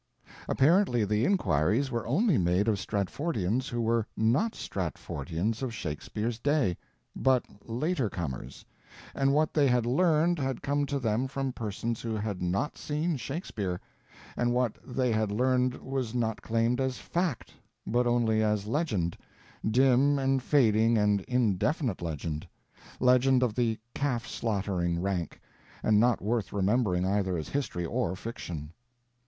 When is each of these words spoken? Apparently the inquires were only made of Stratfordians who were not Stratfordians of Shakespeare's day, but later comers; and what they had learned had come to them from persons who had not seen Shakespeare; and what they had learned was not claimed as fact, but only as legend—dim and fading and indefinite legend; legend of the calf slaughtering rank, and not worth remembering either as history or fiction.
Apparently 0.49 1.05
the 1.05 1.25
inquires 1.25 1.91
were 1.91 2.07
only 2.07 2.35
made 2.35 2.67
of 2.67 2.77
Stratfordians 2.79 3.69
who 3.69 3.79
were 3.81 4.07
not 4.17 4.53
Stratfordians 4.53 5.61
of 5.61 5.75
Shakespeare's 5.75 6.39
day, 6.39 6.75
but 7.15 7.45
later 7.69 8.09
comers; 8.09 8.65
and 9.13 9.31
what 9.31 9.53
they 9.53 9.67
had 9.67 9.85
learned 9.85 10.39
had 10.39 10.63
come 10.63 10.87
to 10.87 10.97
them 10.97 11.27
from 11.27 11.53
persons 11.53 12.01
who 12.01 12.15
had 12.15 12.41
not 12.41 12.79
seen 12.79 13.15
Shakespeare; 13.15 13.79
and 14.35 14.55
what 14.55 14.75
they 14.83 15.11
had 15.11 15.31
learned 15.31 15.75
was 15.75 16.15
not 16.15 16.41
claimed 16.41 16.81
as 16.81 16.97
fact, 16.97 17.53
but 17.85 18.07
only 18.07 18.41
as 18.41 18.65
legend—dim 18.65 20.17
and 20.17 20.41
fading 20.41 20.97
and 20.97 21.21
indefinite 21.27 22.01
legend; 22.01 22.47
legend 22.99 23.43
of 23.43 23.53
the 23.53 23.77
calf 23.93 24.25
slaughtering 24.25 24.99
rank, 24.99 25.39
and 25.83 25.99
not 25.99 26.23
worth 26.23 26.51
remembering 26.51 27.05
either 27.05 27.37
as 27.37 27.49
history 27.49 27.85
or 27.85 28.15
fiction. 28.15 28.73